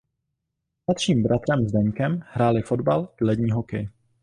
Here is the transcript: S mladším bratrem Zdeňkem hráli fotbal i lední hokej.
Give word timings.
S 0.83 0.83
mladším 0.87 1.23
bratrem 1.23 1.67
Zdeňkem 1.67 2.21
hráli 2.27 2.61
fotbal 2.61 3.09
i 3.21 3.25
lední 3.25 3.51
hokej. 3.51 3.89